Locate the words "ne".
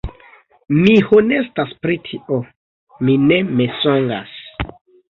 3.29-3.41